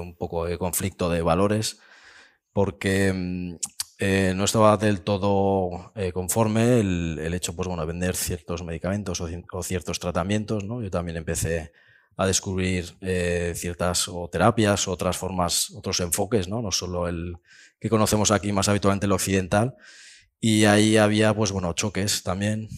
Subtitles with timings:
[0.00, 1.80] un poco de conflicto de valores
[2.54, 3.56] porque mm,
[3.98, 9.20] eh, no estaba del todo eh, conforme el, hecho pues, bueno, de vender ciertos medicamentos
[9.20, 10.64] o, ciertos tratamientos.
[10.64, 10.82] ¿no?
[10.82, 11.72] Yo también empecé
[12.16, 16.62] a descubrir eh, ciertas o terapias, otras formas, otros enfoques, ¿no?
[16.62, 17.36] no solo el
[17.80, 19.74] que conocemos aquí más habitualmente el occidental.
[20.40, 22.68] Y ahí había pues, bueno, choques también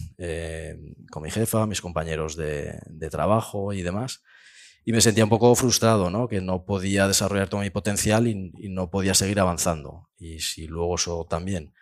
[1.10, 4.22] con mi jefa, mis compañeros de trabajo y demás
[4.88, 6.28] y me sentía un poco frustrado, ¿no?
[6.28, 10.08] que no podía desarrollar todo mi potencial y, no podía seguir avanzando.
[10.16, 11.74] Y si luego eso también.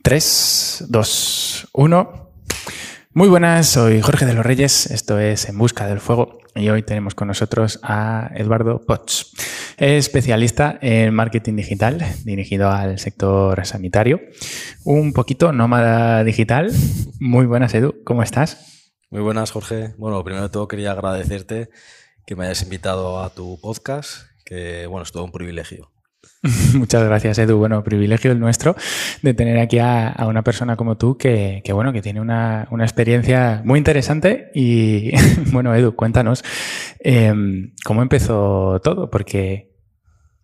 [0.00, 2.30] Tres, dos, uno.
[3.12, 6.84] Muy buenas, soy Jorge de los Reyes, esto es En Busca del Fuego y hoy
[6.84, 9.32] tenemos con nosotros a Eduardo Potts.
[9.78, 14.20] Es especialista en marketing digital dirigido al sector sanitario.
[14.82, 16.72] Un poquito nómada digital.
[17.20, 18.02] Muy buenas, Edu.
[18.02, 18.90] ¿Cómo estás?
[19.08, 19.94] Muy buenas, Jorge.
[19.96, 21.70] Bueno, primero de todo quería agradecerte
[22.26, 25.92] que me hayas invitado a tu podcast, que bueno, es todo un privilegio.
[26.74, 27.58] Muchas gracias, Edu.
[27.58, 28.74] Bueno, privilegio el nuestro
[29.22, 33.78] de tener aquí a, una persona como tú que, bueno, que tiene una, experiencia muy
[33.78, 34.50] interesante.
[34.56, 35.12] Y
[35.52, 36.42] bueno, Edu, cuéntanos
[36.98, 39.67] em, cómo empezó todo, porque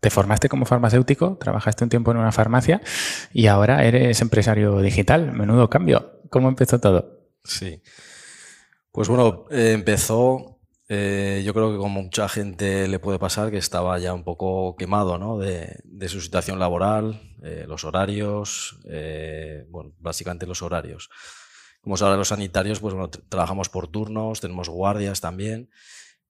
[0.05, 2.83] te formaste como farmacéutico, trabajaste un tiempo en una farmacia
[3.33, 5.33] y ahora eres empresario digital.
[5.33, 6.21] Menudo cambio.
[6.29, 7.23] ¿Cómo empezó todo?
[7.43, 7.81] Sí.
[8.93, 10.61] Pues bueno, eh, empezó,
[10.91, 14.77] eh, yo creo que como mucha gente le puede pasar, que estaba ya un poco
[14.77, 15.39] quemado ¿no?
[15.39, 18.79] de, su situación laboral, eh, los horarios,
[19.71, 21.09] bueno, básicamente los horarios.
[21.81, 25.71] Como sabes, los sanitarios, pues bueno, trabajamos por turnos, tenemos guardias también.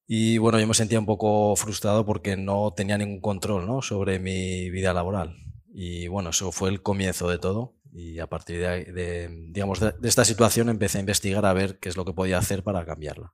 [0.07, 3.81] Y bueno, yo me sentía un poco frustrado porque no tenía ningún control ¿no?
[3.81, 5.37] sobre mi vida laboral.
[5.73, 7.75] Y bueno, eso fue el comienzo de todo.
[7.93, 11.97] Y a partir de, digamos, de, esta situación empecé a investigar a ver qué es
[11.97, 13.33] lo que podía hacer para cambiarla.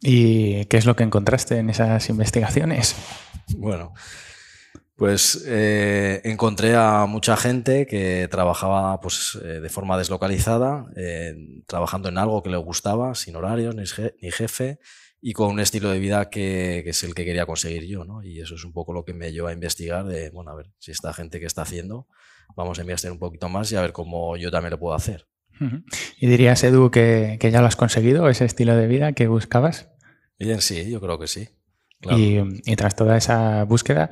[0.00, 2.96] ¿Y qué es lo que encontraste en esas investigaciones?
[3.56, 3.94] Bueno,
[4.96, 11.34] pues eh, encontré a mucha gente que trabajaba pues, eh, de forma deslocalizada, eh,
[11.66, 14.78] trabajando en algo que le gustaba, sin horarios ni jefe,
[15.24, 18.24] y con un estilo de vida que, es el que quería conseguir yo, ¿no?
[18.24, 20.72] Y eso es un poco lo que me llevó a investigar de, bueno, a ver,
[20.80, 22.08] si esta gente que está haciendo,
[22.56, 25.28] vamos a investigar un poquito más y a ver cómo yo también lo puedo hacer.
[26.18, 29.90] ¿Y dirías, Edu, que, ya lo has conseguido, ese estilo de vida que buscabas?
[30.40, 31.48] Bien, sí, yo creo que sí.
[32.10, 34.10] Y, tras toda esa búsqueda,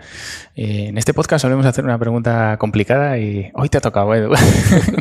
[0.54, 4.32] eh, en este podcast solemos hacer una pregunta complicada y hoy te ha tocado, Edu.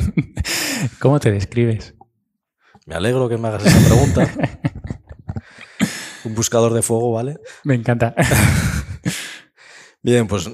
[1.00, 1.94] ¿Cómo te describes?
[2.88, 4.28] Me alegro que me hagas esa pregunta.
[6.26, 7.38] un buscador de fuego, ¿vale?
[7.64, 8.16] Me encanta.
[10.02, 10.50] Bien, pues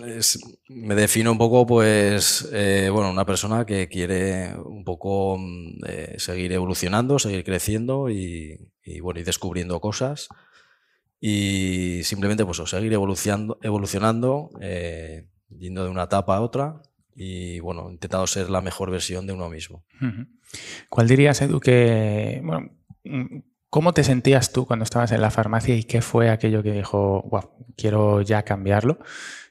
[0.70, 6.16] me defino un poco, pues, eh, bueno, una persona que quiere un poco mm, eh,
[6.18, 8.72] seguir evolucionando, seguir creciendo y,
[9.02, 10.30] bueno, y descubriendo cosas
[11.20, 16.82] y simplemente, pues, seguir evolucionando, evolucionando eh, yendo de una etapa a otra
[17.16, 19.86] y, bueno, intentando ser la mejor versión de uno mismo.
[20.90, 22.72] ¿Cuál dirías, Edu, que, bueno,
[23.76, 27.24] ¿Cómo te sentías tú cuando estabas en la farmacia y qué fue aquello que dijo,
[27.24, 29.00] wow, quiero ya cambiarlo?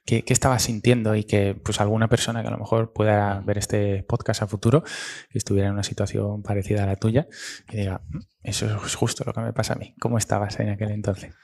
[0.06, 4.02] ¿Qué, estabas sintiendo y que pues alguna persona que a lo mejor pueda ver este
[4.04, 4.82] podcast a futuro,
[5.30, 7.28] que estuviera en una situación parecida a la tuya,
[7.68, 9.94] que diga, mm, eso es justo lo que me pasa a mí.
[10.00, 11.34] ¿Cómo estabas en aquel entonces?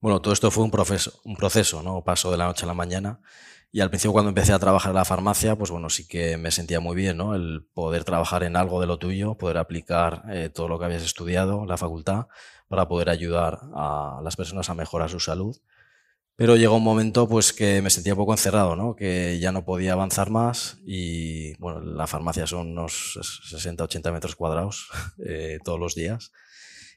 [0.00, 2.04] Bueno, todo esto fue un proceso, un proceso, ¿no?
[2.04, 3.20] Paso de la noche a la mañana.
[3.74, 6.52] Y al principio cuando empecé a trabajar en la farmacia, pues bueno, sí que me
[6.52, 7.34] sentía muy bien, ¿no?
[7.34, 11.02] El poder trabajar en algo de lo tuyo, poder aplicar eh, todo lo que habías
[11.02, 12.28] estudiado la facultad
[12.68, 15.56] para poder ayudar a las personas a mejorar su salud.
[16.36, 18.94] Pero llegó un momento pues que me sentía un poco encerrado, ¿no?
[18.94, 23.18] Que ya no podía avanzar más y bueno, la farmacia son unos
[23.50, 24.88] 60, 80 metros cuadrados
[25.26, 26.30] eh, todos los días.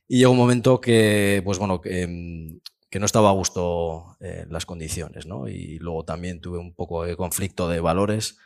[0.08, 4.46] Y llegó un momento que, pues bueno, que mm, que no estaba a gusto eh,
[4.50, 5.48] las condiciones, ¿no?
[5.48, 8.38] Y luego también tuve un poco de conflicto de valores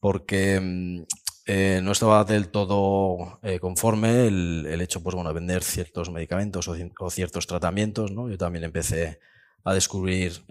[0.00, 1.02] porque mm,
[1.46, 6.68] eh, no estaba del todo eh, conforme el, hecho, pues bueno, de vender ciertos medicamentos
[6.68, 8.30] o, ciertos tratamientos, ¿no?
[8.30, 9.20] Yo también empecé
[9.64, 10.44] a descubrir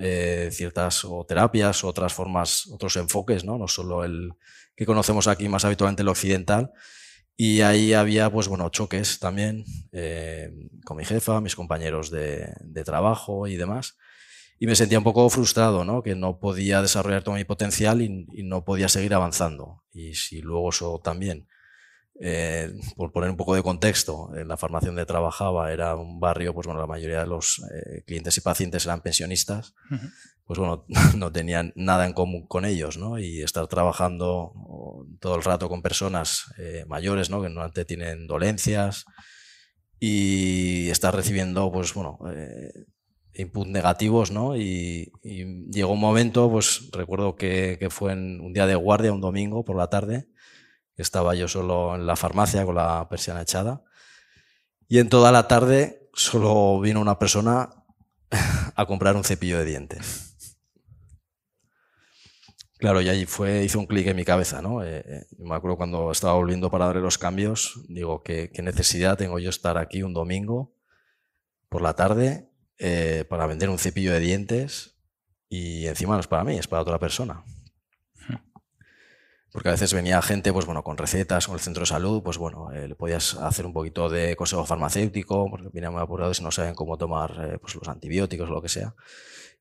[0.51, 3.57] ciertas o terapias, otras formas, otros enfoques, ¿no?
[3.57, 4.33] No solo el
[4.75, 6.73] que conocemos aquí más habitualmente el occidental,
[7.37, 10.51] y ahí había, pues bueno, choques también eh,
[10.85, 12.53] con mi jefa, mis compañeros de,
[12.85, 13.97] trabajo y demás.
[14.57, 16.01] Y me sentía un poco frustrado, ¿no?
[16.01, 19.83] Que no podía desarrollar todo mi potencial y, no podía seguir avanzando.
[19.91, 21.47] Y si luego eso también
[22.17, 26.53] eh, por poner un poco de contexto, en la farmacia donde trabajaba era un barrio,
[26.53, 29.73] pues bueno, la mayoría de los eh, clientes y pacientes eran pensionistas,
[30.45, 30.85] pues bueno,
[31.17, 33.19] no tenían nada en común con ellos, ¿no?
[33.19, 34.53] Y estar trabajando
[35.19, 37.41] todo el rato con personas eh, mayores, ¿no?
[37.41, 39.03] Que normalmente tienen dolencias
[39.99, 42.19] y estar recibiendo, pues bueno,
[43.33, 44.55] input negativos, ¿no?
[44.55, 49.19] Y, llegó un momento, pues recuerdo que, que fue en un día de guardia, un
[49.19, 50.27] domingo por la tarde,
[51.01, 53.83] estaba yo solo en la farmacia con la persiana echada.
[54.87, 57.69] Y en toda la tarde solo vino una persona
[58.75, 60.31] a comprar un cepillo de dientes.
[62.77, 64.83] Claro, y ahí fue, hizo un clic en mi cabeza, ¿no?
[64.83, 69.39] Eh, eh, me acuerdo cuando estaba volviendo para darle los cambios, digo, ¿qué, necesidad tengo
[69.39, 70.75] yo estar aquí un domingo
[71.69, 74.97] por la tarde eh, para vender un cepillo de dientes?
[75.47, 77.43] Y encima no es para mí, es para otra persona
[79.55, 82.37] porque a veces venía gente, pues bueno, con recetas, con el centro de salud, pues
[82.37, 86.43] bueno, eh, le podías hacer un poquito de consejo farmacéutico, porque vienen muy apurados y
[86.43, 88.93] no saben cómo tomar eh, pues los antibióticos o lo que sea.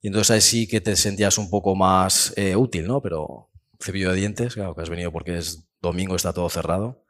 [0.03, 3.01] Y entonces ahí sí que te sentías un poco más eh, útil, ¿no?
[3.03, 7.05] Pero cepillo de dientes, claro, que has venido porque es domingo, está todo cerrado.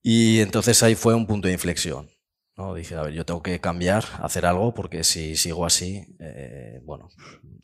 [0.00, 2.08] Y entonces ahí fue un punto de inflexión.
[2.56, 2.72] ¿no?
[2.72, 6.16] Dije, a ver, yo tengo que cambiar, hacer algo, porque si sigo así,
[6.82, 7.10] bueno,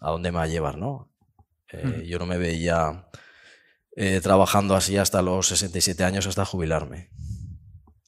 [0.02, 1.10] ¿a dónde me va a llevar, no?
[2.04, 3.08] Yo no me veía
[3.96, 7.10] eh, trabajando así hasta los 67 años, hasta jubilarme.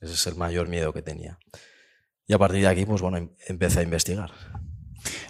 [0.00, 1.38] Ese es el mayor miedo que tenía.
[2.26, 4.32] Y a partir de aquí, pues bueno, em, empecé a investigar.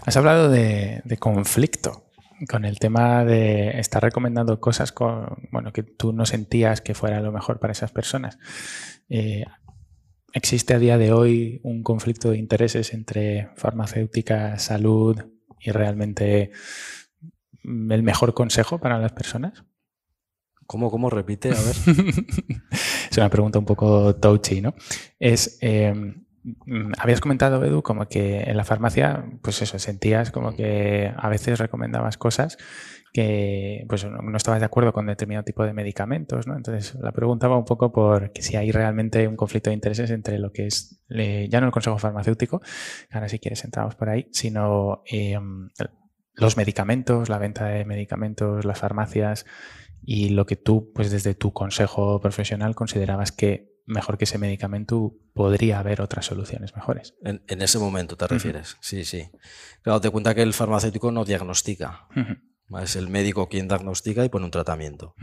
[0.07, 2.11] Has hablado de, conflicto
[2.49, 7.21] con el tema de estar recomendando cosas con, bueno, que tú no sentías que fuera
[7.21, 8.39] lo mejor para esas personas.
[9.09, 9.45] Eh,
[10.33, 15.23] ¿Existe a día de hoy un conflicto de intereses entre farmacéutica, salud
[15.61, 16.51] y realmente
[17.63, 19.65] el mejor consejo para las personas?
[20.67, 21.51] ¿Cómo, cómo repite?
[21.51, 21.77] A ver.
[23.11, 24.75] es una pregunta un poco touchy, ¿no?
[25.19, 25.59] Es.
[25.61, 26.27] Em,
[26.99, 31.59] habías comentado, Edu, como que en la farmacia, pues eso, sentías como que a veces
[31.59, 32.57] recomendabas cosas
[33.13, 36.55] que pues no estabas de acuerdo con determinado tipo de medicamentos, ¿no?
[36.55, 40.53] Entonces la preguntaba un poco por si hay realmente un conflicto de intereses entre lo
[40.53, 42.61] que es ya no el consejo farmacéutico,
[43.11, 45.71] ahora si quieres entramos por ahí, sino em,
[46.35, 49.47] los medicamentos, la venta de medicamentos, las farmacias,
[50.07, 55.15] y lo que tú, pues desde tu consejo profesional, considerabas que mejor que ese medicamento
[55.35, 57.15] podría haber otras soluciones mejores.
[57.23, 59.29] En, ese momento te refieres, sí, sí.
[59.83, 62.07] Claro, te cuenta que el farmacéutico no diagnostica.
[62.81, 65.17] Es el médico quien diagnostica y pone un tratamiento.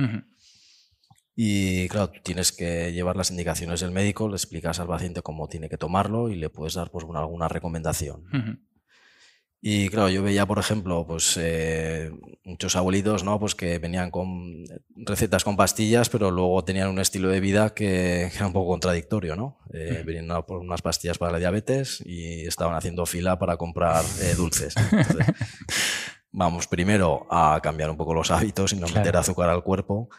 [1.34, 5.48] Y claro, tú tienes que llevar las indicaciones del médico, le explicas al paciente cómo
[5.48, 8.26] tiene que tomarlo y le puedes dar pues, alguna recomendación.
[9.66, 12.12] Y claro, yo veía, por ejemplo, pues eh,
[12.44, 13.40] muchos abuelitos, ¿no?
[13.40, 18.24] Pues que venían con recetas con pastillas, pero luego tenían un estilo de vida que,
[18.26, 19.60] era un poco contradictorio, ¿no?
[19.74, 24.36] Eh, venían por unas pastillas para la diabetes y estaban haciendo fila para comprar eh,
[24.36, 24.76] dulces.
[26.34, 30.10] vamos primero a cambiar un poco los hábitos y no meter azúcar al cuerpo.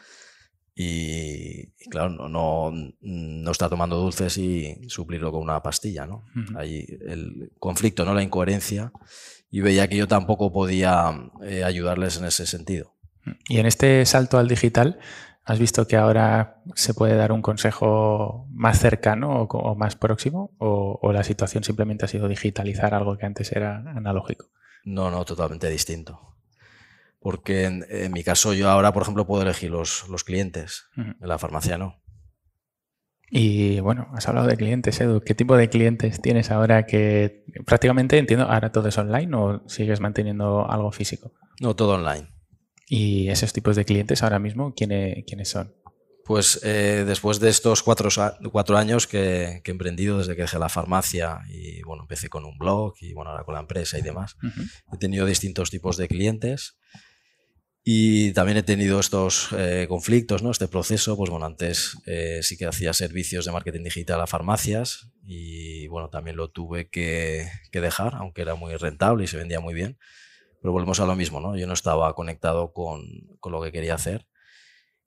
[0.77, 6.25] Y, claro, no, no, no, está tomando dulces y suplirlo con una pastilla, ¿no?
[6.57, 8.13] Ahí el conflicto, ¿no?
[8.13, 8.91] La incoherencia
[9.49, 12.93] y veía que yo tampoco podía eh, ayudarles en ese sentido.
[13.47, 14.99] Y en este salto al digital,
[15.45, 20.51] ¿has visto que ahora se puede dar un consejo más cercano o, más próximo?
[20.57, 24.47] O, la situación simplemente ha sido digitalizar algo que antes era analógico?
[24.83, 26.34] No, no, totalmente distinto.
[27.25, 30.85] Porque en, mi caso yo ahora, por ejemplo, puedo elegir los, los clientes.
[30.95, 31.99] En la farmacia no.
[33.31, 35.21] Y bueno, has hablado de clientes, Edu.
[35.21, 40.01] ¿Qué tipo de clientes tienes ahora que prácticamente entiendo, ahora todo es online o sigues
[40.01, 41.33] manteniendo algo físico?
[41.59, 42.27] No, todo online.
[42.87, 45.73] ¿Y esos tipos de clientes ahora mismo quiénes, quiénes son?
[46.25, 48.09] Pues eh, después de estos cuatro,
[48.51, 52.59] cuatro años que, he emprendido desde que dejé la farmacia y bueno, empecé con un
[52.59, 54.37] blog y bueno, ahora con la empresa y demás,
[54.93, 56.77] he tenido distintos tipos de clientes
[57.87, 60.49] y también he tenido estos eh, conflictos, ¿no?
[60.49, 61.15] este proceso.
[61.15, 66.09] Pues bueno, antes eh, sí que hacía servicios de marketing digital a farmacias y bueno,
[66.09, 69.99] también lo tuve que, dejar, aunque era muy rentable y se vendía muy bien.
[70.63, 71.55] Pero volvemos a lo mismo, ¿no?
[71.55, 73.03] Yo no estaba conectado con,
[73.39, 74.25] con lo que quería hacer.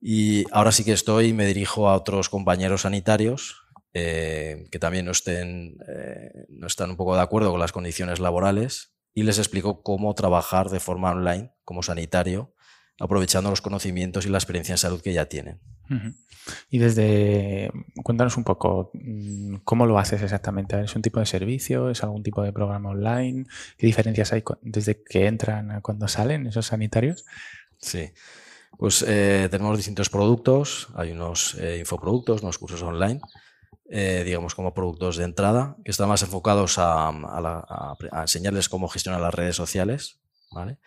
[0.00, 3.60] Y ahora sí que estoy, me dirijo a otros compañeros sanitarios
[3.92, 5.78] eh, que también no, estén,
[6.48, 10.70] no están un poco de acuerdo con las condiciones laborales y les explico cómo trabajar
[10.70, 12.54] de forma online como sanitario
[12.98, 15.60] aprovechando los conocimientos y la experiencia en salud que ya tienen.
[16.70, 17.70] Y desde,
[18.02, 20.80] cuéntanos un poco, mm, ¿cómo lo haces exactamente?
[20.80, 21.90] ¿Es un tipo de servicio?
[21.90, 23.46] ¿Es algún tipo de programa online?
[23.76, 27.24] ¿Qué diferencias hay desde que entran a cuando salen esos sanitarios?
[27.80, 28.10] Sí.
[28.76, 33.20] Pues eh, tenemos distintos productos, hay unos eh, infoproductos, unos cursos online,
[33.90, 39.34] eh, digamos como productos de entrada, que están más enfocados a, enseñarles cómo gestionar las
[39.34, 40.20] redes sociales.
[40.52, 40.78] ¿vale?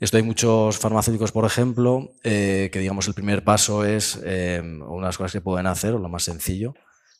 [0.00, 5.40] Esto hay muchos farmacéuticos, por ejemplo, que digamos el primer paso es unas cosas que
[5.40, 6.74] pueden hacer, o lo más sencillo,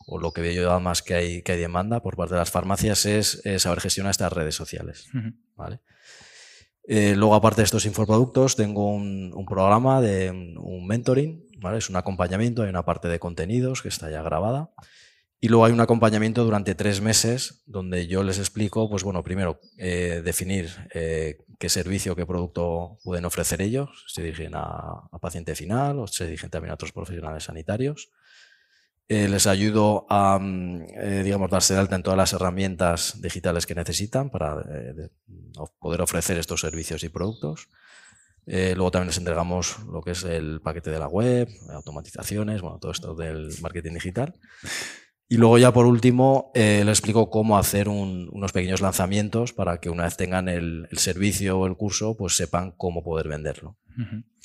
[0.06, 2.50] o lo que veo yo más que hay, que hay demanda por parte de las
[2.50, 5.08] farmacias es, saber gestionar estas redes sociales.
[5.56, 5.80] ¿vale?
[6.90, 11.76] Eh, luego, aparte de estos infoproductos, tengo un, programa de un mentoring, ¿vale?
[11.76, 14.70] Es un acompañamiento, hay una parte de contenidos que está ya grabada.
[15.40, 19.60] Y luego hay un acompañamiento durante tres meses donde yo les explico, pues bueno, primero
[19.76, 26.00] eh, definir eh, qué servicio, qué producto pueden ofrecer ellos, se dirigen a, paciente final
[26.00, 28.10] o se dirigen también a otros profesionales sanitarios.
[29.06, 33.76] Eh, les ayudo a, mm, digamos, darse de alta en todas las herramientas digitales que
[33.76, 34.56] necesitan para
[35.78, 37.68] poder ofrecer estos servicios y productos.
[38.44, 42.90] luego también les entregamos lo que es el paquete de la web, automatizaciones, bueno, todo
[42.90, 44.34] esto del marketing digital.
[45.28, 50.04] Y luego ya por último les explico cómo hacer unos pequeños lanzamientos para que una
[50.04, 53.76] vez tengan el, servicio o el curso, pues sepan cómo poder venderlo.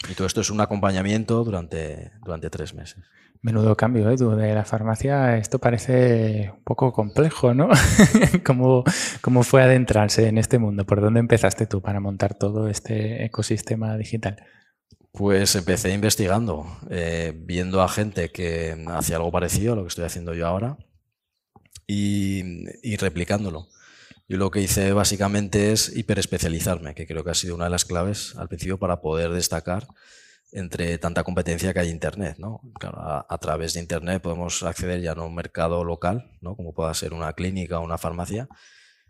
[0.10, 3.04] Y todo esto es un acompañamiento durante, durante tres meses.
[3.44, 5.38] Menudo cambio, Edu, de la farmacia.
[5.38, 7.68] Esto parece un poco complejo, ¿no?
[8.46, 8.86] ¿Cómo,
[9.20, 10.86] ¿Cómo, fue adentrarse en este mundo?
[10.86, 14.38] ¿Por dónde empezaste tú para montar todo este ecosistema digital?
[15.16, 20.06] Pues empecé investigando, eh, viendo a gente que hacía algo parecido a lo que estoy
[20.06, 20.76] haciendo yo ahora
[21.86, 23.68] y, replicándolo.
[24.28, 27.86] Yo lo que hice básicamente es hiperespecializarme, que creo que ha sido una de las
[27.86, 29.86] claves al principio para poder destacar
[30.52, 32.38] entre tanta competencia que hay en Internet.
[32.40, 32.62] ¿no?
[32.82, 36.56] a, través de Internet podemos acceder ya no a un mercado local, ¿no?
[36.56, 38.50] como pueda ser una clínica o una farmacia,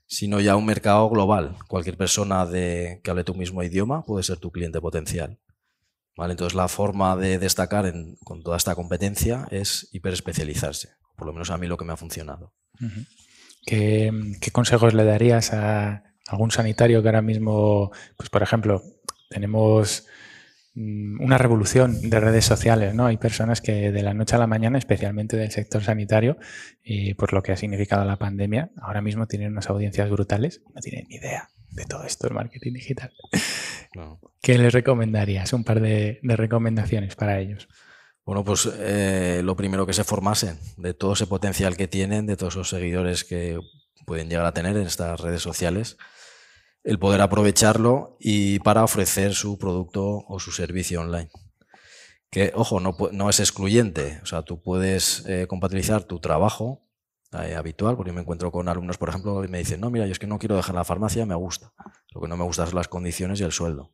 [0.06, 1.56] sino ya a un mercado global.
[1.70, 5.40] Cualquier persona que hable tu mismo idioma puede ser tu cliente potencial.
[6.16, 6.34] ¿Vale?
[6.34, 7.92] Entonces la forma de destacar
[8.24, 10.90] con toda esta competencia es hiperespecializarse.
[11.16, 12.54] Por lo menos a mí lo que me ha funcionado.
[13.66, 18.82] ¿Qué, ¿Qué, consejos le darías a algún sanitario que ahora mismo, pues por ejemplo,
[19.30, 20.06] tenemos
[20.76, 23.06] Mm, una revolución de redes sociales, ¿no?
[23.06, 26.38] Hay personas que de la noche a la mañana, especialmente del sector sanitario,
[26.84, 30.82] y por lo que ha significado la pandemia, ahora mismo tienen unas audiencias brutales, no
[30.82, 33.12] tienen ni idea de todo esto del marketing digital.
[34.42, 35.54] ¿Qué les recomendarías?
[35.54, 37.68] Un par de, recomendaciones para ellos.
[38.26, 42.38] Bueno, pues eh, lo primero que se formasen de todo ese potencial que tienen, de
[42.38, 43.60] todos esos seguidores que
[44.06, 45.98] pueden llegar a tener en estas redes sociales
[46.84, 51.30] el poder aprovecharlo y para ofrecer su producto o su servicio online.
[52.30, 54.20] Que, ojo, no, no es excluyente.
[54.22, 56.84] O sea, tú puedes eh, compatibilizar tu trabajo
[57.42, 60.06] eh, habitual, porque yo me encuentro con alumnos, por ejemplo, que me dicen, no, mira,
[60.06, 61.74] yo es que no quiero dejar la farmacia, me gusta.
[62.14, 63.94] Lo que no me gusta son las condiciones y el sueldo.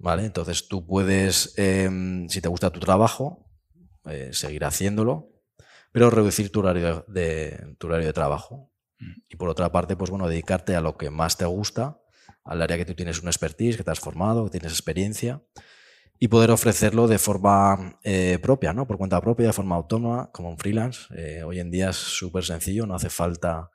[0.00, 0.24] ¿Vale?
[0.24, 3.50] Entonces tú puedes, em, si te gusta tu trabajo,
[4.06, 5.30] eh, seguir haciéndolo,
[5.92, 8.72] pero reducir tu horario de, tu horario de trabajo.
[9.28, 12.00] Y por otra parte, pues bueno, dedicarte a lo que más te gusta,
[12.44, 15.42] al área que tú tienes una expertise, que te has formado, que tienes experiencia,
[16.20, 18.86] y poder ofrecerlo de forma eh, propia, ¿no?
[18.86, 21.06] Por cuenta propia, de forma autónoma, como un freelance.
[21.16, 23.70] Eh, hoy en día es súper sencillo, no hace falta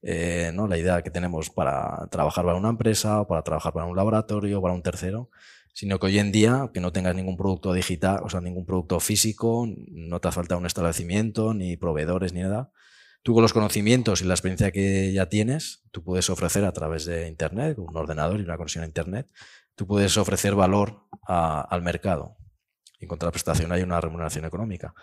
[0.00, 0.66] eh, ¿no?
[0.66, 4.58] la idea que tenemos para trabajar para una empresa, o para trabajar para un laboratorio,
[4.58, 5.30] o para un tercero,
[5.74, 8.98] sino que hoy en día, que no tengas ningún producto digital, o sea, ningún producto
[8.98, 12.70] físico, no te hace falta un establecimiento, ni proveedores, ni nada,
[13.24, 17.04] Tú con los conocimientos y la experiencia que ya tienes, tú puedes ofrecer a través
[17.04, 19.28] de Internet, un ordenador y una conexión a Internet,
[19.82, 22.36] tú puedes ofrecer valor al mercado.
[23.00, 24.94] Y en contraprestación hay una remuneración económica.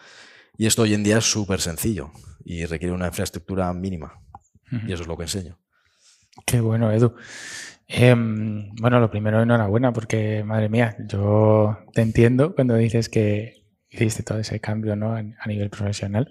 [0.58, 2.12] Y esto hoy en día es súper sencillo
[2.46, 4.22] y requiere una infraestructura mínima.
[4.88, 5.60] Y eso es lo que enseño.
[6.46, 7.14] Qué bueno, Edu.
[7.88, 14.24] Em, bueno, lo primero, enhorabuena, porque madre mía, yo te entiendo cuando dices que hiciste
[14.24, 15.14] todo ese cambio ¿no?
[15.16, 16.30] a nivel profesional.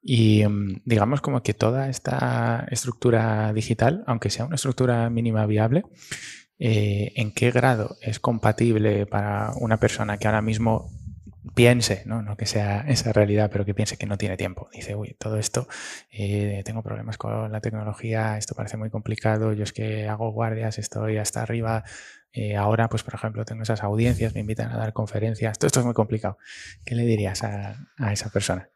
[0.00, 5.84] Y mm, digamos como que toda esta estructura digital, aunque sea una estructura mínima viable,
[6.64, 10.92] eh, ¿en qué grado es compatible para una persona que ahora mismo
[11.56, 12.36] piense, ¿no?
[12.36, 14.68] que sea esa realidad, pero que piense que no tiene tiempo?
[14.72, 15.66] Dice, uy, todo esto,
[16.12, 20.78] eh, tengo problemas con la tecnología, esto parece muy complicado, yo es que hago guardias,
[20.78, 21.82] estoy hasta arriba,
[22.32, 25.80] eh, ahora, pues por ejemplo, tengo esas audiencias, me invitan a dar conferencias, todo esto
[25.80, 26.38] es muy complicado.
[26.84, 28.68] ¿Qué le dirías a esa persona?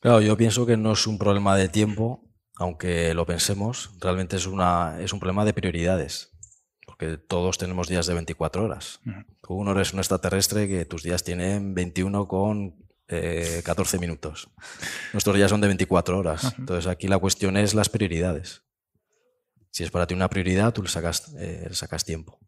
[0.00, 2.24] Claro, yo pienso que no es un problema de tiempo,
[2.56, 6.37] aunque lo pensemos, realmente es, una, es un problema de prioridades,
[6.98, 9.00] porque todos tenemos días de 24 horas.
[9.40, 12.74] Tú no eres un extraterrestre que tus días tienen 21 con
[13.06, 14.50] 14 eh, minutos.
[15.12, 16.54] Nuestros días son de 24 horas.
[16.58, 18.62] Entonces aquí la cuestión es las prioridades.
[19.70, 22.40] Si es para ti una prioridad, tú le sacas, eh, sacas tiempo.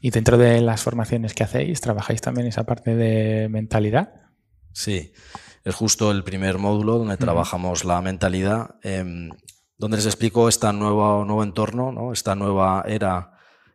[0.00, 4.22] Y dentro de las formaciones que hacéis, ¿trabajáis también esa parte de mentalidad?
[4.72, 5.12] Sí,
[5.64, 9.28] es justo el primer módulo donde trabajamos la mentalidad, em,
[9.76, 12.12] donde les explico este nuevo, nuevo entorno, ¿no?
[12.12, 13.31] esta nueva era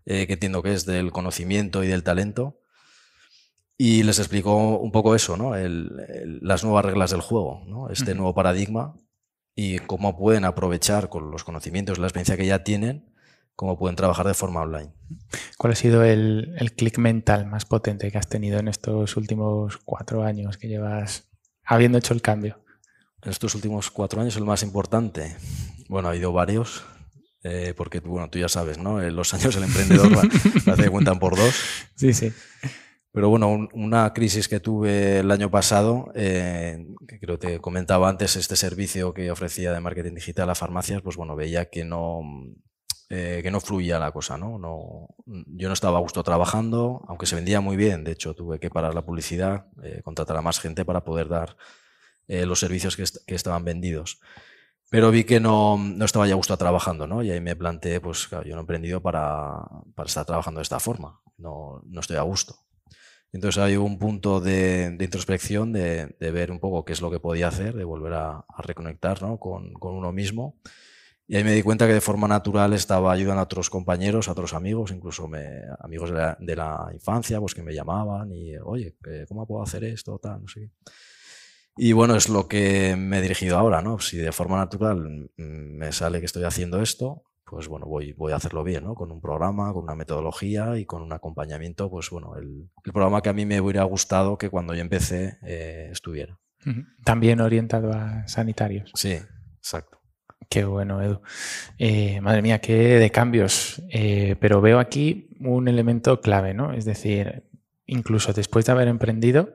[0.09, 2.61] eh, que entiendo que es del conocimiento y del talento.
[3.77, 5.53] Y les explico un poco eso, ¿no?
[5.55, 7.89] las nuevas reglas del juego, ¿no?
[7.89, 8.95] este nuevo paradigma
[9.53, 13.13] y cómo pueden aprovechar con los conocimientos la experiencia que ya tienen,
[13.55, 14.93] cómo pueden trabajar de forma online.
[15.57, 19.77] ¿Cuál ha sido el, el clic mental más potente que has tenido en estos últimos
[19.77, 21.29] cuatro años que llevas
[21.63, 22.63] habiendo hecho el cambio?
[23.21, 25.35] En estos últimos cuatro años el más importante.
[25.89, 26.83] Bueno, ha habido varios,
[27.49, 29.01] eh, porque bueno, tú ya sabes, ¿no?
[29.01, 30.11] En los años el emprendedor
[30.67, 31.55] hace cuentan por dos.
[31.95, 32.31] Sí, sí.
[33.17, 38.09] Pero bueno, una crisis que tuve el año pasado, eh, que creo que te comentaba
[38.09, 42.21] antes, este servicio que ofrecía de marketing digital a farmacias, pues bueno, veía que no,
[43.09, 44.59] eh, que no fluía la cosa, ¿no?
[44.59, 45.07] ¿no?
[45.25, 48.69] Yo no estaba a gusto trabajando, aunque se vendía muy bien, de hecho tuve que
[48.69, 51.57] parar la publicidad, eh, contratar a más gente para poder dar
[52.27, 54.19] los servicios que, que, estaban vendidos.
[54.89, 57.21] Pero vi que no, no, estaba ya a gusto trabajando, ¿no?
[57.21, 59.59] Y ahí me planteé, pues claro, yo no he emprendido para,
[59.95, 62.55] para estar trabajando de esta forma, no, no estoy a gusto.
[63.33, 67.49] Entonces hay un punto de, introspección, de, ver un poco qué es lo que podía
[67.49, 70.59] hacer, de volver a, reconectar con, uno mismo.
[71.27, 74.31] Y ahí me di cuenta que de forma natural estaba ayudando a otros compañeros, a
[74.31, 75.29] otros amigos, incluso
[75.79, 78.95] amigos de la, infancia, pues que me llamaban y, oye,
[79.27, 80.17] ¿cómo puedo hacer esto?
[80.19, 80.71] Tal, no sé
[81.77, 83.99] Y bueno, es lo que me he dirigido ahora, ¿no?
[83.99, 88.35] Si de forma natural me sale que estoy haciendo esto, pues bueno, voy, voy a
[88.35, 88.95] hacerlo bien, ¿no?
[88.95, 93.29] Con un programa, con una metodología y con un acompañamiento, pues bueno, el, programa que
[93.29, 96.37] a mí me hubiera gustado que cuando yo empecé eh, estuviera.
[97.05, 98.91] También orientado a sanitarios.
[98.93, 99.17] Sí,
[99.57, 99.97] exacto.
[100.49, 101.21] Qué bueno, Edu.
[101.77, 103.81] Eh, madre mía, qué de cambios.
[103.89, 106.73] Eh, pero veo aquí un elemento clave, ¿no?
[106.73, 107.43] Es decir,
[107.85, 109.49] incluso después de haber emprendido,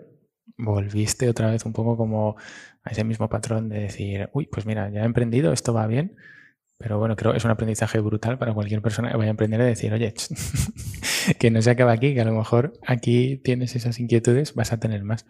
[0.56, 2.36] volviste otra vez un poco como
[2.82, 6.16] a ese mismo patrón de decir, uy, pues mira, ya he emprendido, esto va bien,
[6.82, 9.60] pero bueno, creo que es un aprendizaje brutal para cualquier persona que vaya a emprender
[9.60, 10.12] y decir, oye,
[11.38, 14.80] que no se acaba aquí, que a lo mejor aquí tienes esas inquietudes, vas a
[14.80, 15.24] tener más.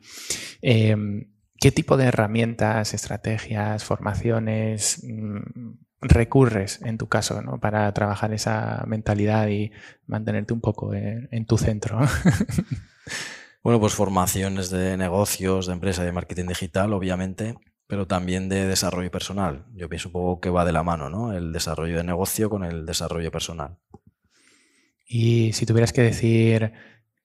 [0.63, 1.29] Em,
[1.61, 7.61] ¿Qué tipo de herramientas, estrategias, formaciones mm, recurres en tu caso ¿no?
[7.61, 9.71] para trabajar esa mentalidad y
[10.07, 12.01] mantenerte un poco en tu centro?
[13.63, 17.57] bueno, pues formaciones de negocios, de empresa, de marketing digital, obviamente
[17.93, 19.67] pero también de desarrollo personal.
[19.75, 21.35] Yo pienso un poco que va de la mano, ¿no?
[21.35, 23.77] El desarrollo de negocio con el desarrollo personal.
[25.07, 26.73] Y si tuvieras que decir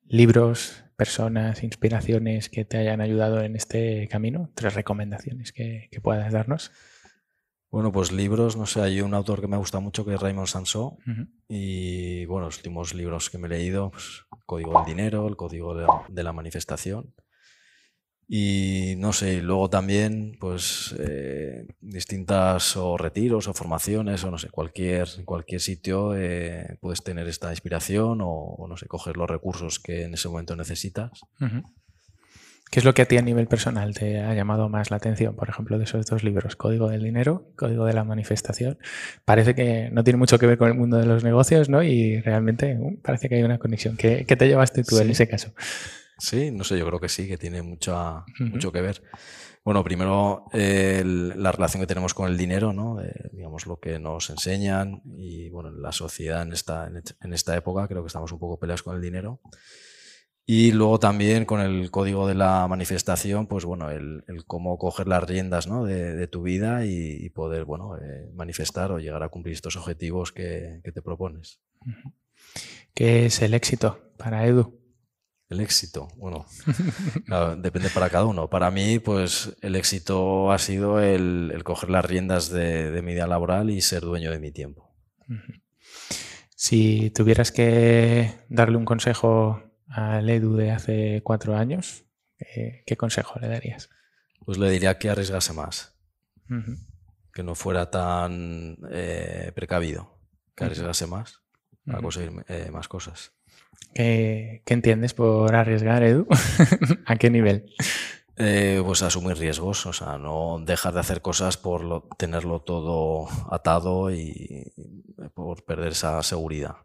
[0.03, 6.73] libros, personas, inspiraciones que te hayan ayudado en este camino, tres recomendaciones que, puedas darnos.
[7.69, 10.47] Bueno, pues libros, no sé, hay un autor que me gusta mucho que es Raymond
[10.47, 10.97] Sansó
[11.49, 15.75] y bueno, los últimos libros que me he leído, pues, Código del Dinero, El Código
[15.75, 17.13] de la Manifestación.
[18.29, 24.49] Y no sé, luego también, pues, eh, distintas o retiros o formaciones o no sé,
[24.49, 30.03] cualquier, cualquier sitio eh, puedes tener esta inspiración o, no sé, coger los recursos que
[30.03, 31.21] en ese momento necesitas.
[32.69, 35.35] ¿Qué es lo que a ti a nivel personal te ha llamado más la atención,
[35.35, 36.55] por ejemplo, de esos dos libros?
[36.55, 38.77] Código del dinero, Código de la manifestación.
[39.23, 41.81] Parece que no tiene mucho que ver con el mundo de los negocios, ¿no?
[41.81, 43.95] Y realmente uh, parece que hay una conexión.
[43.95, 45.53] ¿Qué, te llevaste tú en ese caso?
[46.17, 49.01] Sí, no sé, yo creo que sí, que tiene mucho, mucho que ver.
[49.63, 52.99] Bueno, primero la relación que tenemos con el dinero, ¿no?
[53.33, 56.89] digamos lo que nos enseñan y bueno, la sociedad en esta,
[57.21, 59.41] en esta época creo que estamos un poco peleados con el dinero.
[60.49, 65.21] Y luego también con el código de la manifestación, pues bueno, el, cómo coger las
[65.25, 65.83] riendas ¿no?
[65.83, 70.79] de, tu vida y, poder bueno, eh, manifestar o llegar a cumplir estos objetivos que,
[70.85, 71.59] que te propones.
[72.93, 74.79] ¿Qué es el éxito para Edu?
[75.49, 76.45] El éxito, bueno,
[77.57, 78.49] depende para cada uno.
[78.49, 83.69] Para mí, pues el éxito ha sido el, coger las riendas de, mi vida laboral
[83.69, 84.93] y ser dueño de mi tiempo.
[86.55, 92.05] Si tuvieras que darle un consejo al Edu de hace cuatro años,
[92.37, 93.89] ¿qué, consejo le darías?
[94.45, 95.95] Pues le diría que arriesgase más,
[97.33, 100.19] que no fuera tan eh, precavido,
[100.55, 101.41] que arriesgase más
[101.87, 103.31] a conseguir eh, más cosas.
[103.93, 106.27] ¿Qué, entiendes por arriesgar, Edu?
[107.05, 107.73] ¿A qué nivel?
[108.35, 114.11] Eh, pues asumir riesgos, o sea, no dejar de hacer cosas por tenerlo todo atado
[114.11, 114.71] y
[115.33, 116.75] por perder esa seguridad.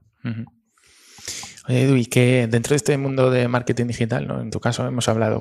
[1.68, 4.40] Oye, Edu, y que dentro de este mundo de marketing digital, ¿no?
[4.40, 5.40] en tu caso hemos hablado,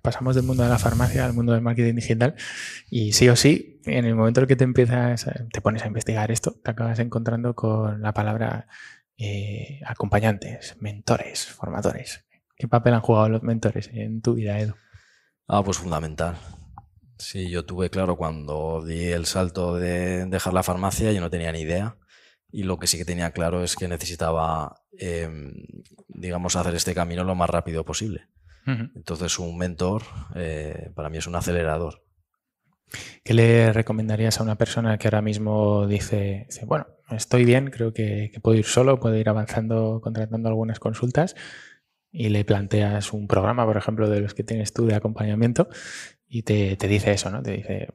[0.00, 2.34] pasamos del mundo de la farmacia al mundo del marketing digital
[2.90, 6.30] y sí o sí, en el momento en que te empiezas, te pones a investigar
[6.30, 8.66] esto, te acabas encontrando con la palabra
[9.18, 12.24] eh, acompañantes, mentores, formadores.
[12.56, 14.74] ¿Qué papel han jugado los mentores en tu vida, Edu?
[15.46, 16.36] Ah, pues fundamental.
[17.18, 21.52] Sí, yo tuve claro cuando di el salto de dejar la farmacia, yo no tenía
[21.52, 21.97] ni idea.
[22.50, 25.52] Y lo que sí que tenía claro es que necesitaba, em,
[26.08, 28.28] digamos, hacer este camino lo más rápido posible.
[28.94, 30.02] Entonces, un mentor
[30.34, 32.04] eh, para mí es un acelerador.
[33.24, 38.32] ¿Qué le recomendarías a una persona que ahora mismo dice, bueno, estoy bien, creo que,
[38.42, 41.34] puedo ir solo, puedo ir avanzando, contratando algunas consultas
[42.10, 45.68] y le planteas un programa, por ejemplo, de los que tienes tú de acompañamiento
[46.26, 47.42] y te, dice eso, ¿no?
[47.42, 47.88] Te dice,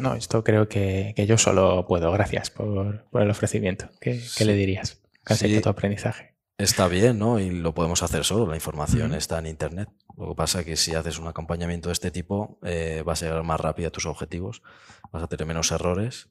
[0.00, 3.88] no, esto creo que, yo solo puedo, gracias por, el ofrecimiento.
[4.00, 5.02] ¿Qué, le dirías?
[5.24, 6.36] ¿Qué tu aprendizaje?
[6.58, 7.38] Está bien, ¿no?
[7.38, 9.88] Y lo podemos hacer solo, la información está en Internet.
[10.16, 13.26] Lo que pasa es que si haces un acompañamiento de este tipo, eh, vas a
[13.26, 14.62] llegar más rápido a tus objetivos,
[15.10, 16.28] vas a tener menos errores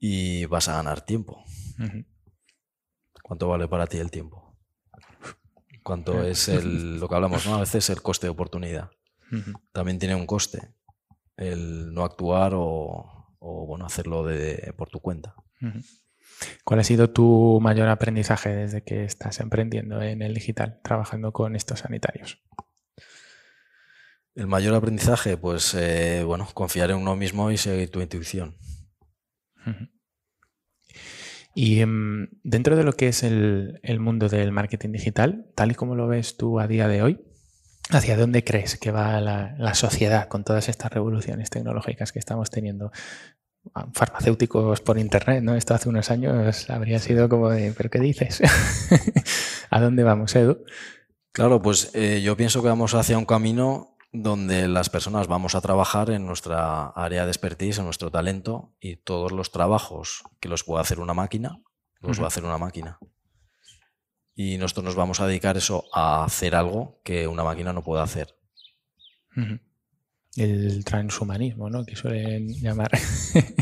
[0.00, 1.44] y vas a ganar tiempo.
[3.22, 4.58] ¿Cuánto vale para ti el tiempo?
[5.84, 7.54] ¿Cuánto es el, lo que hablamos, ¿no?
[7.54, 8.90] A veces el coste de oportunidad.
[9.72, 10.72] También tiene un coste
[11.38, 15.34] el no actuar o, bueno, hacerlo de, por tu cuenta.
[16.64, 21.56] ¿Cuál ha sido tu mayor aprendizaje desde que estás emprendiendo en el digital, trabajando con
[21.56, 22.38] estos sanitarios?
[24.34, 28.56] El mayor aprendizaje, pues eh, bueno, confiar en uno mismo y seguir tu intuición.
[31.54, 35.96] Y em, dentro de lo que es el, mundo del marketing digital, tal y como
[35.96, 37.20] lo ves tú a día de hoy,
[37.90, 42.50] ¿hacia dónde crees que va la, la sociedad con todas estas revoluciones tecnológicas que estamos
[42.50, 42.90] teniendo?
[43.74, 45.54] Ah, farmacéuticos por internet, ¿no?
[45.54, 48.40] Esto hace unos años habría sido como de, ¿pero qué dices?
[49.70, 50.64] ¿A dónde vamos, Edu?
[51.32, 55.60] Claro, pues eh, yo pienso que vamos hacia un camino donde las personas vamos a
[55.60, 60.64] trabajar en nuestra área de expertise, en nuestro talento y todos los trabajos que los
[60.64, 61.60] pueda hacer una máquina,
[62.00, 62.98] los va a hacer una máquina.
[64.40, 68.04] Y nosotros nos vamos a dedicar eso a hacer algo que una máquina no puede
[68.04, 68.36] hacer.
[70.36, 71.84] El transhumanismo, ¿no?
[71.84, 72.88] Que suelen llamar.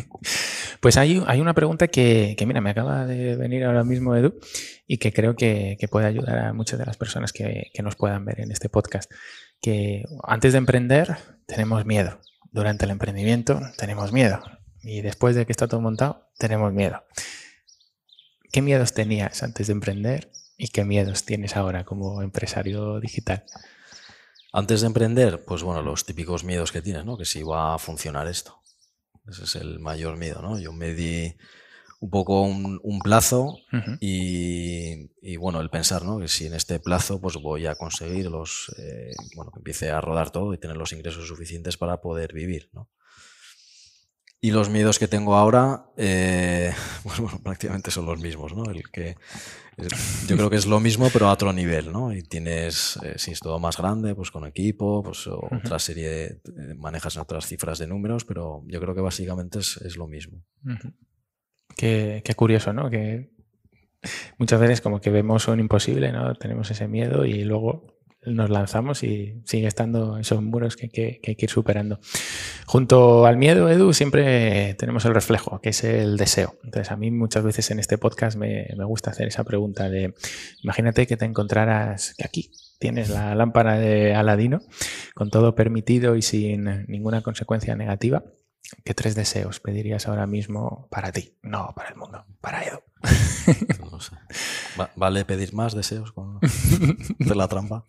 [0.81, 4.39] pues hay, hay, una pregunta que, mira, me acaba de venir ahora mismo, Edu,
[4.87, 8.27] y que creo que, puede ayudar a muchas de las personas que, que nos puedan
[8.27, 9.11] ver en este podcast
[9.63, 12.21] que antes de emprender tenemos miedo.
[12.53, 14.43] Durante el emprendimiento tenemos miedo.
[14.83, 17.03] Y después de que está todo montado, tenemos miedo.
[18.53, 23.45] ¿Qué miedos tenías antes de emprender y qué miedos tienes ahora como empresario digital?
[24.53, 27.19] Antes de emprender, pues bueno, los típicos miedos que tienes, ¿no?
[27.19, 28.61] Que si va a funcionar esto.
[29.29, 30.59] Ese es el mayor miedo, ¿no?
[30.59, 31.37] Yo me di
[32.01, 33.59] un poco un, plazo
[34.01, 36.19] y, bueno, el pensar ¿no?
[36.19, 40.01] que si en este plazo pues voy a conseguir los, eh, bueno, que empiece a
[40.01, 42.71] rodar todo y tener los ingresos suficientes para poder vivir.
[42.73, 42.91] ¿no?
[44.41, 48.71] Y los miedos que tengo ahora, eh, pues bueno, prácticamente son los mismos, ¿no?
[48.71, 49.17] El que
[49.77, 52.13] yo creo que es lo mismo, pero a otro nivel, ¿no?
[52.13, 56.41] Y tienes, eh, si es todo más grande, pues con equipo, pues otra serie,
[56.77, 60.43] manejas otras cifras de números, pero yo creo que básicamente es, lo mismo.
[61.77, 62.89] Qué, curioso, ¿no?
[62.89, 63.31] Que
[64.39, 66.35] muchas veces como que vemos un imposible, ¿no?
[66.37, 67.96] Tenemos ese miedo y luego
[68.27, 72.01] nos lanzamos y sigue estando esos muros que, hay que ir superando.
[72.67, 76.57] Junto al miedo, Edu, siempre tenemos el reflejo, que es el deseo.
[76.65, 80.15] Entonces, a mí muchas veces en este podcast me, me gusta hacer esa pregunta de,
[80.63, 84.61] imagínate que te encontraras aquí tienes la lámpara de Aladino,
[85.15, 88.23] con todo permitido y sin ninguna consecuencia negativa.
[88.85, 91.37] ¿Qué tres deseos pedirías ahora mismo para ti?
[91.43, 92.81] No, para el mundo, para Edu.
[93.91, 94.17] No sé.
[94.97, 96.39] ¿Vale pedir más deseos con
[97.19, 97.87] de la trampa?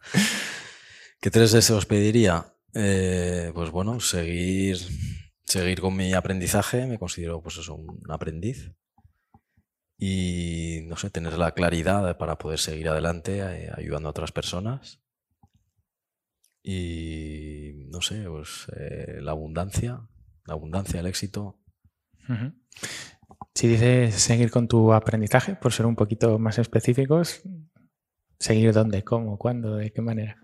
[1.20, 2.54] ¿Qué tres deseos pediría?
[2.74, 4.78] Eh, pues bueno, seguir,
[5.44, 6.86] seguir con mi aprendizaje.
[6.86, 8.72] Me considero pues eso, un aprendiz.
[9.98, 15.02] Y no sé, tener la claridad para poder seguir adelante eh, ayudando a otras personas.
[16.62, 20.08] Y no sé, pues eh, la abundancia,
[20.46, 21.60] la abundancia, el éxito.
[23.58, 27.42] Si dices seguir con tu aprendizaje, por ser un poquito más específicos,
[28.38, 30.38] ¿seguir dónde, cómo, cuándo, de qué manera?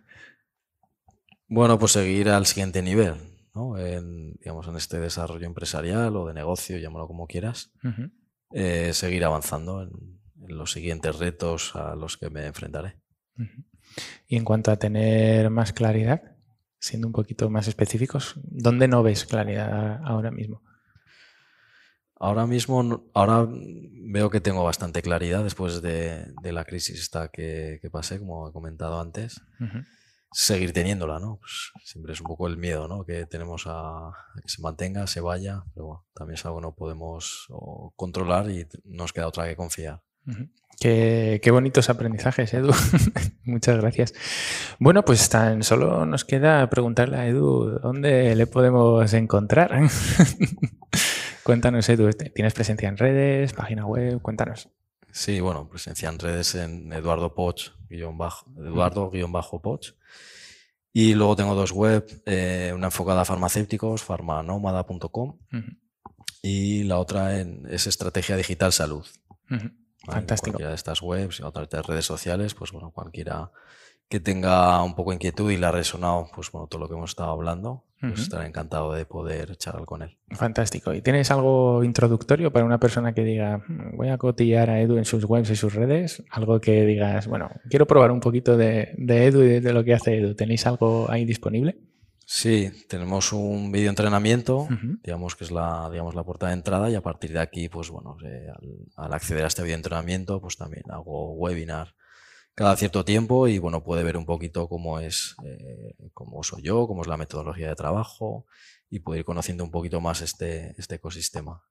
[1.47, 3.13] Bueno, pues seguir al siguiente nivel,
[3.53, 3.77] ¿no?
[3.77, 7.71] En, digamos, en este desarrollo empresarial o de negocio, llámalo como quieras.
[8.51, 12.97] Eh, seguir avanzando en, los siguientes retos a los que me enfrentaré.
[14.25, 16.35] Y en cuanto a tener más claridad,
[16.79, 20.63] siendo un poquito más específicos, ¿dónde no ves claridad ahora mismo?
[22.23, 28.17] Ahora mismo, ahora veo que tengo bastante claridad después de, la crisis esta que, pasé,
[28.17, 29.41] como he comentado antes.
[30.31, 31.39] Seguir teniéndola, ¿no?
[31.41, 33.03] Pues siempre es un poco el miedo, ¿no?
[33.03, 37.49] Que tenemos a, que se mantenga, se vaya, pero también es algo que no podemos
[37.97, 40.01] controlar y nos queda otra que confiar.
[40.79, 42.71] Qué, bonitos aprendizajes, Edu.
[43.43, 44.13] Muchas gracias.
[44.79, 49.77] Bueno, pues tan solo nos queda preguntarle a Edu dónde le podemos encontrar.
[51.43, 54.21] Cuéntanos, Edu, ¿tienes presencia en redes, página web?
[54.21, 54.69] Cuéntanos.
[55.11, 59.61] Sí, bueno, presencia en redes en Eduardo Poch, Eduardo-Poch.
[59.61, 59.93] Poch.
[60.91, 65.37] Y luego tengo dos web, eh, una enfocada a farmacéuticos, farmanomada.com,
[66.41, 69.05] y la otra es Estrategia Digital Salud.
[70.05, 70.51] Fantástico.
[70.51, 73.51] Cualquiera de estas webs y otras redes sociales, pues bueno, cualquiera
[74.09, 76.95] que tenga un poco de inquietud y le ha resonado, pues bueno, todo lo que
[76.95, 80.17] hemos estado hablando, pues estaré encantado de poder charlar con él.
[80.31, 80.93] Fantástico.
[80.93, 84.97] ¿Y tienes algo introductorio para una persona que diga, mm, voy a cotillar a Edu
[84.97, 86.23] en sus webs y sus redes?
[86.29, 90.17] Algo que digas, bueno, quiero probar un poquito de, Edu y de lo que hace
[90.17, 90.35] Edu.
[90.35, 91.77] ¿Tenéis algo ahí disponible?
[92.25, 94.67] Sí, tenemos un vídeo entrenamiento,
[95.03, 97.89] digamos que es la, digamos, la puerta de entrada y a partir de aquí, pues
[97.89, 98.47] bueno, eh,
[98.95, 101.95] al, acceder a este video entrenamiento, pues también hago webinar
[102.55, 106.87] cada cierto tiempo y bueno, puede ver un poquito cómo es, eh, cómo soy yo,
[106.87, 108.45] cómo es la metodología de trabajo
[108.89, 111.63] y puede ir conociendo un poquito más este, este ecosistema.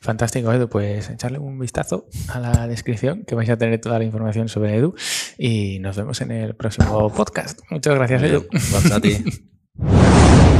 [0.00, 0.68] Fantástico, Edu.
[0.68, 4.76] Pues echarle un vistazo a la descripción, que vais a tener toda la información sobre
[4.76, 4.94] Edu.
[5.36, 7.60] Y nos vemos en el próximo podcast.
[7.70, 8.46] Muchas gracias, Edu.
[8.50, 9.24] Gracias a ti.